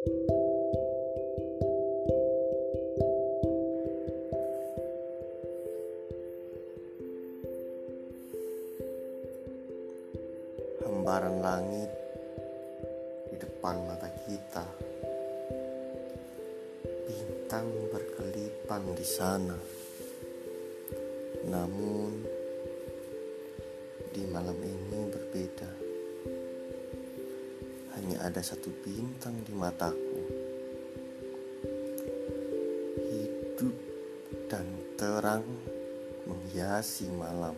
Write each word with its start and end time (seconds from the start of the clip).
Hambaran 0.00 0.16
langit 11.44 11.92
di 13.28 13.36
depan 13.44 13.84
mata 13.84 14.08
kita, 14.24 14.64
bintang 17.04 17.68
berkelipan 17.92 18.96
di 18.96 19.04
sana. 19.04 19.60
Namun, 21.44 22.24
di 24.16 24.24
malam 24.32 24.56
ini 24.64 24.79
Hanya 28.00 28.32
ada 28.32 28.40
satu 28.40 28.72
bintang 28.80 29.36
di 29.44 29.52
mataku. 29.52 30.24
Hidup 32.96 33.76
dan 34.48 34.64
terang 34.96 35.44
menghiasi 36.24 37.12
malam. 37.12 37.52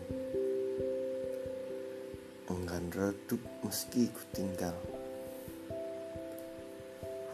Enggan 2.51 2.91
redup 2.91 3.39
meski 3.63 4.11
ku 4.11 4.19
tinggal. 4.35 4.75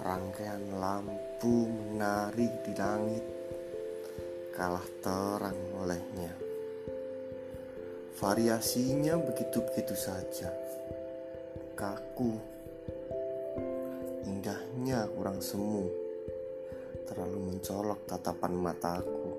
Rangkaian 0.06 0.70
lampu 0.78 1.66
menari 1.66 2.46
di 2.62 2.78
langit 2.78 3.26
kalah 4.54 4.86
terang 5.02 5.58
olehnya. 5.82 6.38
Variasinya 8.22 9.18
begitu-begitu 9.18 9.98
saja. 9.98 10.54
Kaku. 11.74 12.59
Kurang 15.20 15.44
semu. 15.44 15.84
Terlalu 17.04 17.52
mencolok 17.52 18.08
tatapan 18.08 18.56
mataku. 18.56 19.36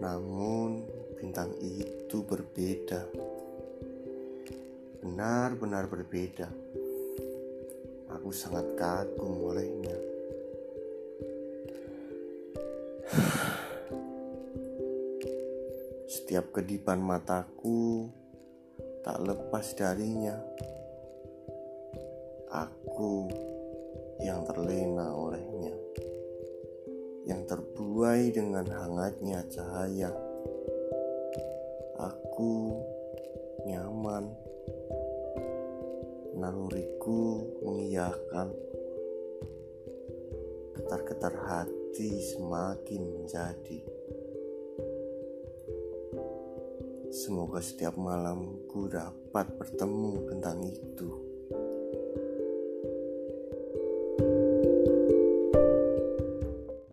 Namun 0.00 0.88
bintang 1.20 1.52
itu 1.60 2.24
berbeda. 2.24 3.04
Benar-benar 5.04 5.84
berbeda. 5.84 6.48
Aku 8.16 8.32
sangat 8.32 8.72
kagum 8.72 9.52
olehnya. 9.52 10.00
Setiap 16.08 16.56
kedipan 16.56 17.04
mataku 17.04 18.08
tak 19.04 19.20
lepas 19.20 19.76
darinya. 19.76 20.40
Aku 22.48 23.28
yang 24.20 24.44
terlena 24.44 25.16
olehnya, 25.16 25.72
yang 27.24 27.48
terbuai 27.48 28.28
dengan 28.28 28.68
hangatnya 28.68 29.40
cahaya. 29.48 30.12
Aku 32.00 32.80
nyaman, 33.64 34.32
naluriku 36.36 37.44
mengiyakan, 37.64 38.52
getar-getar 40.76 41.34
hati 41.48 42.20
semakin 42.20 43.02
menjadi. 43.04 43.80
Semoga 47.10 47.60
setiap 47.60 47.98
malamku 48.00 48.88
dapat 48.88 49.52
bertemu 49.58 50.30
tentang 50.30 50.62
itu. 50.64 51.29